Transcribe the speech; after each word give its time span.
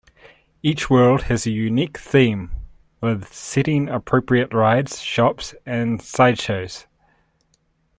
Each 0.63 0.89
world 0.89 1.21
has 1.25 1.45
a 1.45 1.51
unique 1.51 1.95
theme, 1.95 2.49
with 3.01 3.31
setting-appropriate 3.31 4.51
rides, 4.51 4.99
shops, 4.99 5.53
and 5.63 6.01
sideshows. 6.01 6.87